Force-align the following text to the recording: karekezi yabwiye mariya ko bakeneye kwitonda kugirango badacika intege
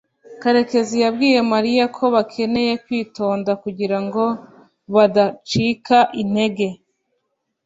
karekezi 0.41 0.95
yabwiye 1.03 1.39
mariya 1.53 1.85
ko 1.95 2.03
bakeneye 2.15 2.71
kwitonda 2.83 3.51
kugirango 3.63 4.23
badacika 4.95 5.97
intege 6.21 6.67